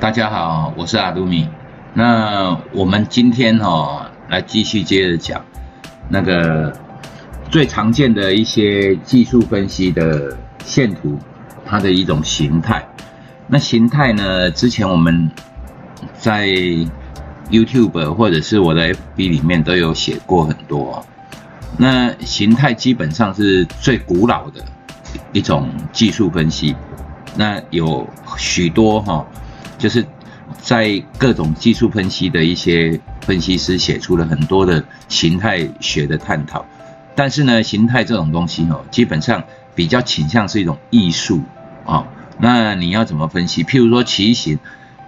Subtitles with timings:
[0.00, 1.48] 大家好，我是阿杜米。
[1.92, 5.44] 那我们今天哦，来继续接着讲
[6.08, 6.72] 那个
[7.50, 11.18] 最常见的一些技术分析的线图，
[11.66, 12.86] 它的一种形态。
[13.48, 15.28] 那形态呢，之前我们
[16.16, 16.46] 在
[17.50, 21.04] YouTube 或者是我的 FB 里面都有写过很多。
[21.76, 24.62] 那形态基本上是最古老的
[25.32, 26.76] 一种技术分析。
[27.34, 29.26] 那有许多哈。
[29.78, 30.04] 就是
[30.60, 36.66] 在各种技术分析的一些分析师写出了很多的形态学的探讨，
[37.14, 41.42] 但是呢，形态这种东西哦，基本上比较倾向是一种艺术
[41.86, 42.06] 啊。
[42.38, 43.64] 那你要怎么分析？
[43.64, 44.58] 譬如说旗形，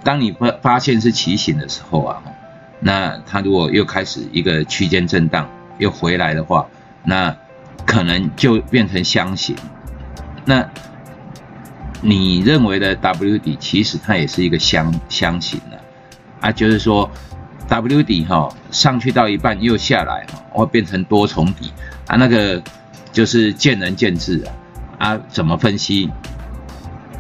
[0.03, 2.23] 当你发发现是旗形的时候啊，
[2.81, 6.67] 那它如果又开始一个区间震荡又回来的话，
[7.05, 7.37] 那
[7.87, 9.57] 可能就变成箱形。
[10.45, 10.69] 那
[12.03, 15.79] 你认为的 W 底，其实它也是一个箱箱型的
[16.41, 17.11] 啊，就是说
[17.69, 21.71] W 底哈上去到一半又下来哈，会变成多重底
[22.07, 22.63] 啊，那个
[23.13, 24.43] 就是见仁见智
[24.99, 26.11] 啊啊，怎么分析？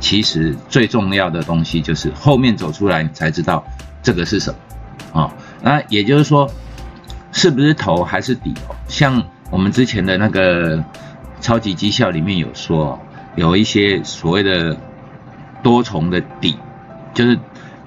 [0.00, 3.62] 其实最重要的东西就是后面走出来你才知道
[4.02, 4.54] 这个是什
[5.12, 6.50] 么啊，那也就是说
[7.32, 8.74] 是不是头还是底哦？
[8.88, 10.82] 像我们之前的那个
[11.42, 12.98] 超级绩效里面有说。
[13.40, 14.76] 有一些所谓的
[15.62, 16.58] 多重的底，
[17.14, 17.38] 就是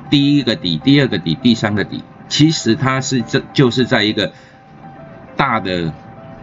[0.10, 4.34] 第一个底、第二个底、第三个底，其实它是这就是在一个
[5.38, 5.94] 大的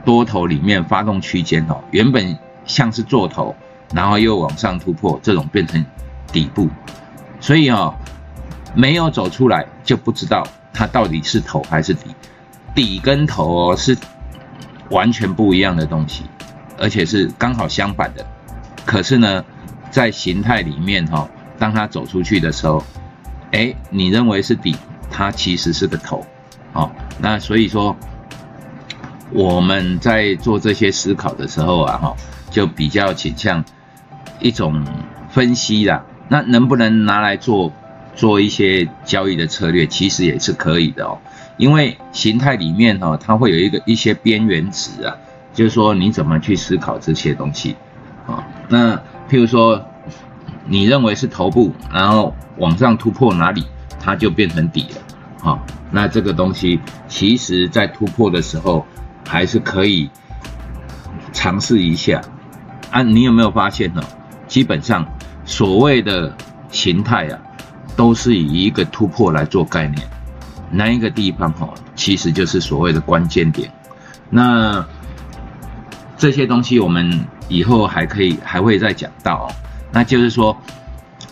[0.05, 3.57] 多头里面发动区间哦，原本像是做头，
[3.93, 5.85] 然后又往上突破，这种变成
[6.31, 6.69] 底部，
[7.41, 7.93] 所以哦，
[8.77, 12.15] 没有走出来就不知道它到底是头还是底，
[12.77, 13.99] 底跟头哦是
[14.91, 16.23] 完全不一样的东西，
[16.79, 18.25] 而且是刚好相反的。
[18.91, 19.45] 可是呢，
[19.93, 21.29] 在形态里面哈，
[21.61, 22.83] 当它走出去的时候，
[23.53, 24.75] 哎，你认为是底，
[25.09, 26.27] 它其实是个头，
[26.73, 27.97] 哦，那所以说
[29.31, 32.17] 我们在做这些思考的时候啊，哈，
[32.51, 33.65] 就比较倾向
[34.41, 34.85] 一种
[35.31, 36.05] 分析啦。
[36.27, 37.73] 那能不能拿来做
[38.17, 41.19] 做一些交易的策略，其实也是可以的哦。
[41.59, 45.17] 因为形态里面哈，它会有一个一些边缘值啊，
[45.55, 47.77] 就是说你怎么去思考这些东西。
[48.27, 48.97] 啊，那
[49.29, 49.85] 譬如说，
[50.65, 53.67] 你认为是头部，然后往上突破哪里，
[53.99, 55.03] 它就变成底了。
[55.41, 55.59] 好，
[55.91, 56.79] 那这个东西
[57.09, 58.87] 其实在突破的时候，
[59.27, 60.09] 还是可以
[61.33, 62.23] 尝试一下。
[62.93, 64.01] 啊，你有没有发现呢？
[64.47, 65.05] 基本上
[65.45, 66.33] 所谓的
[66.71, 67.37] 形态啊，
[67.97, 70.09] 都是以一个突破来做概念，
[70.71, 73.69] 那一个地方哈，其实就是所谓的关键点。
[74.29, 74.87] 那
[76.17, 77.27] 这些东西我们。
[77.51, 79.53] 以后还可以还会再讲到，哦，
[79.93, 80.57] 那就是说，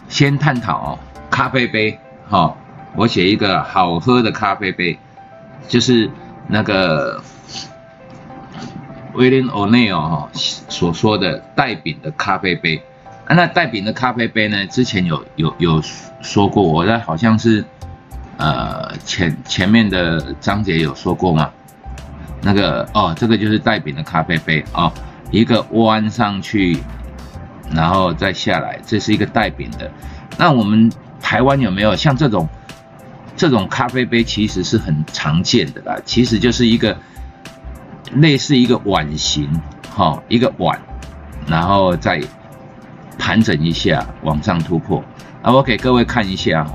[0.09, 0.99] 先探讨哦，
[1.31, 1.97] 咖啡杯，
[2.29, 2.55] 哈，
[2.97, 4.99] 我写一个好喝的咖啡杯，
[5.69, 6.11] 就是
[6.49, 7.23] 那个
[9.15, 12.83] William O'Neill 哈所说的带柄的咖啡杯，
[13.29, 15.81] 那带柄的咖啡杯呢，之前有有有
[16.21, 17.65] 说过，我在好像是
[18.39, 21.49] 呃前前面的章节有说过吗？
[22.43, 24.93] 那个哦，这个就是带柄的咖啡杯哦。
[25.31, 26.79] 一个弯上去，
[27.71, 29.91] 然后再下来，这是一个带柄的。
[30.39, 30.91] 那我们
[31.21, 32.49] 台湾有没有像这种
[33.37, 34.25] 这种咖啡杯？
[34.25, 35.99] 其实是很常见的啦。
[36.05, 36.97] 其实就是一个
[38.15, 39.51] 类似一个碗形，
[39.95, 40.81] 哈，一个碗，
[41.47, 42.21] 然后再
[43.19, 45.05] 盘整一下，往上突破。
[45.43, 46.67] 啊，我给各位看一下，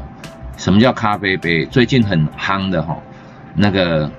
[0.57, 1.65] 什么叫咖啡杯？
[1.65, 2.97] 最近很夯的哈，
[3.55, 4.11] 那个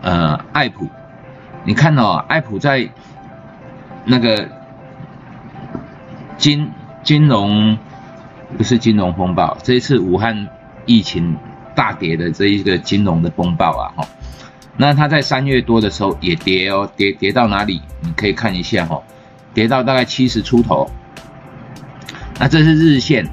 [0.00, 0.88] 呃，爱普，
[1.64, 2.88] 你看哦，爱普在。
[4.10, 4.48] 那个
[6.38, 6.70] 金
[7.02, 7.76] 金融
[8.56, 10.48] 不是金融风暴，这一次武汉
[10.86, 11.36] 疫情
[11.74, 14.08] 大跌的这一个金融的风暴啊，哈，
[14.78, 17.82] 那它在三月多的时候也跌哦，跌跌到哪里？
[18.00, 19.02] 你可以看一下哈，
[19.52, 20.90] 跌到大概七十出头。
[22.40, 23.28] 那这是日线，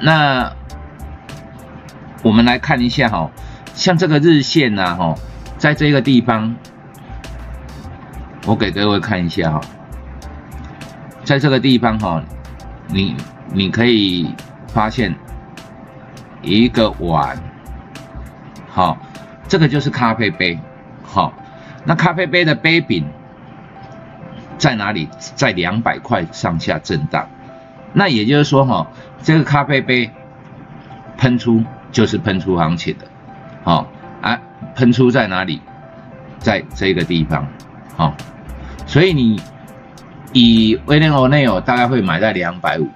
[0.00, 0.50] 那
[2.22, 3.30] 我们来看一下哈，
[3.74, 5.14] 像这个日线呐，哈，
[5.58, 6.56] 在这个地方。
[8.46, 9.60] 我给各位看一下哈，
[11.24, 12.22] 在这个地方哈，
[12.88, 13.16] 你
[13.52, 14.34] 你可以
[14.68, 15.14] 发现
[16.42, 17.38] 一个碗，
[18.68, 18.98] 好，
[19.48, 20.58] 这个就是咖啡杯，
[21.02, 21.32] 好，
[21.84, 23.06] 那咖啡杯的杯柄
[24.58, 25.08] 在哪里？
[25.34, 27.26] 在两百块上下震荡，
[27.94, 28.86] 那也就是说哈，
[29.22, 30.10] 这个咖啡杯
[31.16, 33.06] 喷出就是喷出行情的，
[33.62, 33.86] 好
[34.20, 34.38] 啊，
[34.74, 35.62] 喷出在哪里？
[36.40, 37.48] 在这个地方，
[37.96, 38.14] 好。
[38.94, 39.42] 所以你
[40.32, 42.88] 以威廉欧内尔大概会买在两百五，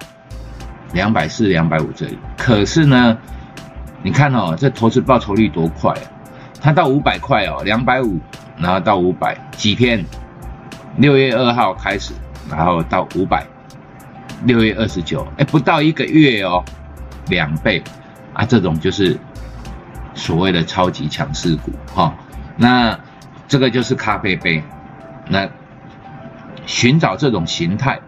[0.93, 2.17] 两百四、两百五这里。
[2.37, 3.17] 可是呢，
[4.01, 6.07] 你看哦，这投资报酬率多快啊！
[6.61, 8.17] 它到五百块哦，两百五，
[8.57, 10.01] 然后到五百，几天？
[10.95, 12.13] 六月二号开始，
[12.49, 13.45] 然后到五百，
[14.45, 16.63] 六月二十九，哎，不到一个月哦，
[17.27, 17.83] 两倍
[18.33, 18.45] 啊！
[18.45, 19.17] 这种就是
[20.13, 22.15] 所谓的超级强势股哈。
[22.55, 22.97] 那
[23.49, 24.63] 这个就是咖啡杯，
[25.27, 25.45] 那
[26.65, 27.99] 寻找这种形态，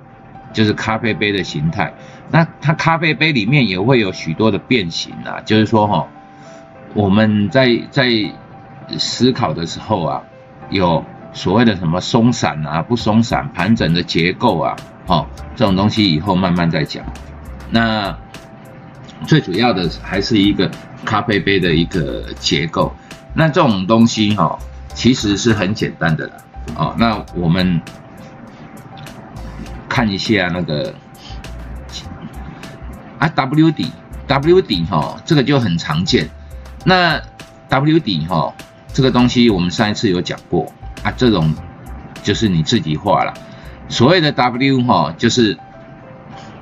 [0.53, 1.94] 就是咖啡杯的形态。
[2.30, 6.07] 那它咖啡杯里面也会有许多的变形啊，就是说哈，
[6.94, 8.09] 我们在在
[8.98, 10.24] 思考的时候啊，
[10.69, 11.03] 有。
[11.33, 14.75] 所谓的什么松散啊、不松散、盘整的结构啊，
[15.07, 15.25] 哦，
[15.56, 17.06] 这种东西以后慢慢再讲。
[17.69, 18.13] 那
[19.25, 20.69] 最主要的还是一个
[21.06, 22.94] 咖啡杯的一个结构。
[23.33, 24.59] 那这种东西哈，
[24.94, 26.33] 其实是很简单的啦。
[26.75, 27.80] 哦，那我们
[29.92, 30.94] 看一下那个
[33.20, 33.92] 啊，W 底
[34.26, 36.30] ，W 底哈，这个就很常见。
[36.86, 37.22] 那
[37.68, 38.54] W 底哈，
[38.94, 40.72] 这个东西我们上一次有讲过。
[41.04, 41.54] 啊，这种
[42.24, 43.34] 就是你自己画了。
[43.90, 45.58] 所谓的 W 哈，就是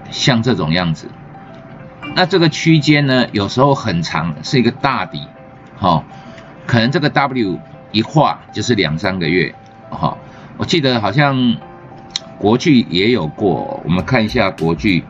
[0.10, 1.08] 像这种样子。
[2.16, 5.28] 那这个区间呢，有时候很长，是一个大底，
[5.78, 6.04] 哈，
[6.66, 7.60] 可能这个 W
[7.92, 9.54] 一画就是两三个月，
[9.92, 10.18] 哈。
[10.58, 11.58] 我记得好像
[12.40, 15.04] 国剧也有过，我们看一下国剧。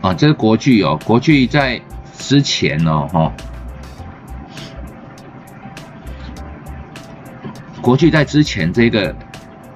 [0.00, 1.80] 啊，这是国剧哦，国剧在
[2.16, 3.32] 之前哦，哈。
[7.82, 9.14] 国巨在之前这个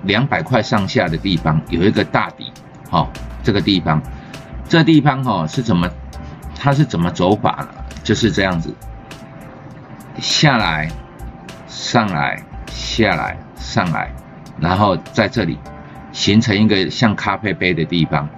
[0.02, 2.52] 两百块上下的地方有一个大底，
[2.88, 3.10] 好，
[3.42, 4.00] 这个地方，
[4.68, 5.88] 这地方哈是怎么，
[6.54, 7.68] 它是怎么走法呢？
[8.04, 8.74] 就是这样子，
[10.20, 10.88] 下来，
[11.66, 12.40] 上来，
[13.02, 14.10] 下来，上来，
[14.58, 15.58] 然后在这里
[16.12, 18.28] 形成一个像咖啡杯的地方，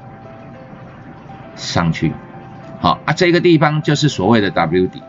[1.57, 2.13] 上去，
[2.81, 5.03] 好啊，这个地方就是所谓的 W 底，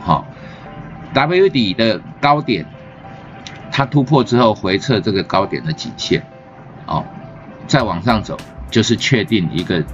[0.00, 0.26] 好
[1.14, 2.66] ，W 底的高点。
[3.70, 6.20] 它突破之后回撤这个高点的颈线，
[6.86, 7.04] 哦，
[7.68, 8.36] 再往上走
[8.70, 9.84] 就是确定一个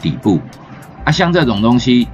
[0.00, 0.40] 底部
[1.04, 1.10] 啊。
[1.10, 2.06] 像这种东西，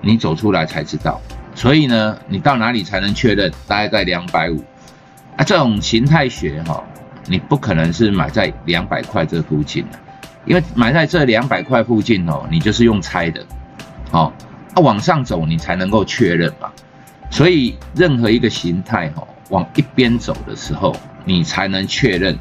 [0.00, 1.20] 你走出来才知道。
[1.56, 3.50] 所以呢，你到哪里才能确认？
[3.66, 4.62] 大概在两百五
[5.36, 5.44] 啊。
[5.44, 6.82] 这种形态学哈，
[7.26, 9.98] 你不可能是买在两百块这附近的，
[10.46, 13.44] 因为买在这两百块附近哦，你就是用猜的，
[14.12, 14.32] 哦，
[14.74, 16.70] 啊往上走你才能够确认嘛。
[17.30, 19.26] 所以任何一个形态哈。
[19.50, 20.96] 往一边走的时候，
[21.26, 22.36] 你才能确认。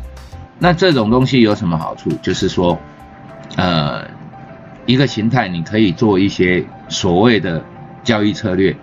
[0.58, 2.10] 那这种东西有什么好处？
[2.22, 2.80] 就是说，
[3.58, 4.08] 呃，
[4.86, 7.62] 一个形态你可以做一些所谓的
[8.06, 8.74] 交易策略。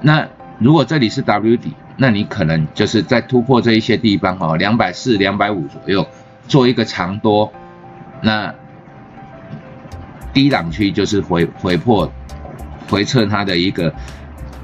[0.00, 0.26] 那
[0.58, 6.06] 如果这里是 W 底，那你可能就是在突破这一些地方哦，两百四、两百五左右
[6.46, 7.52] 做一个长多。
[8.22, 8.54] 那
[10.32, 12.12] 低档区就是回回破
[12.88, 13.94] 回撤它的一个。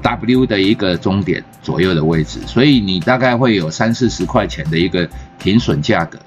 [0.01, 5.09] W 的一个终点左右的位置，所以你大概会有三四十块钱的一个
[5.39, 6.19] 停损价格，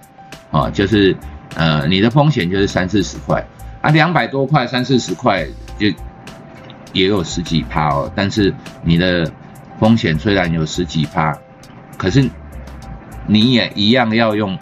[0.50, 1.16] 啊，就是
[1.54, 3.46] 呃你的风险就是三四十块
[3.80, 5.46] 啊，两百多块三四十块
[5.78, 5.86] 就
[6.92, 9.30] 也有十几趴哦，但是你的
[9.78, 11.36] 风险虽然有十几趴，
[11.96, 12.28] 可是
[13.26, 14.58] 你也一样要用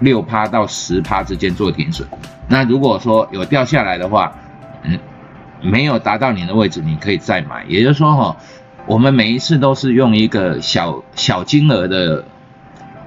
[0.00, 2.08] 六趴到十趴之间做停损，
[2.48, 4.32] 那如果说有掉下来的话，
[4.82, 4.98] 嗯。
[5.66, 7.64] 没有达到你的位置，你可以再买。
[7.66, 8.36] 也就是说，哈，
[8.84, 12.22] 我们每一次都是用一个小小金额的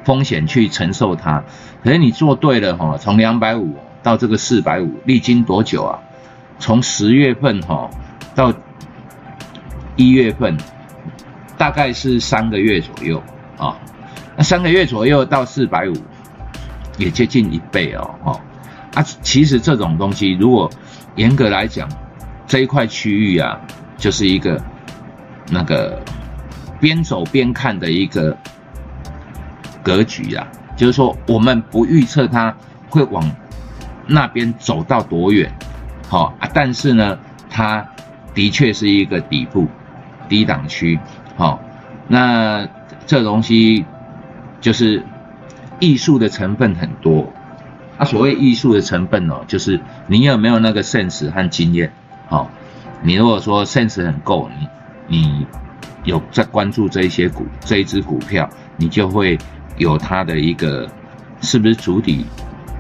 [0.04, 1.44] 风险去承受它。
[1.84, 6.00] 可是你做对了，哈，从两百五到这个四百五，历经多久啊？
[6.58, 7.92] 从十月份，哈，
[8.34, 8.52] 到
[9.98, 10.56] 一月份，
[11.58, 13.22] 大概是三个月左右
[13.58, 13.78] 啊。
[14.38, 15.94] 那三个月左右到四百五，
[16.98, 18.40] 也接近一倍哦，哈。
[18.94, 20.70] 啊，其实这种东西，如果
[21.16, 21.90] 严格来讲，
[22.48, 23.60] 这一块区域啊，
[23.98, 24.64] 就是一个
[25.50, 26.02] 那个
[26.80, 28.38] 边走边看的一个
[29.84, 32.56] 格局啊，就是说我们不预测它
[32.90, 33.30] 会往
[34.08, 35.52] 那边走到多远，
[36.08, 37.86] 好啊，但是呢，它
[38.34, 39.68] 的确是一个底部
[40.28, 41.00] 低档区，
[41.36, 41.60] 好，
[42.08, 42.68] 那
[43.06, 43.86] 这东西
[44.62, 45.04] 就是
[45.80, 47.32] 艺术的成分很多，
[47.98, 51.92] 啊，所谓艺术的成分哦，就是你有没有那个 sense 和经验。
[52.28, 52.50] 好，
[53.02, 54.68] 你如果说 sense 很够，你
[55.08, 55.48] 你
[56.04, 59.38] 有在关注这一些股这一只股票，你就会
[59.78, 60.88] 有它的一个
[61.42, 62.26] 是不是主体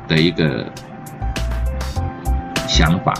[0.07, 0.65] 的一个
[2.67, 3.13] 想法。